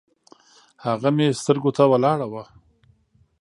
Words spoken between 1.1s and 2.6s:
مې سترګو ته ولاړه وه